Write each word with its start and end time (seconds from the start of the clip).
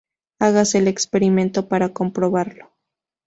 Hágase 0.39 0.79
el 0.79 0.87
experimento 0.87 1.67
para 1.67 1.93
comprobarlo. 1.93 2.71